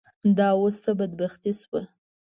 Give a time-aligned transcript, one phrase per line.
[0.37, 1.81] دا اوس څه بدبختي شوه.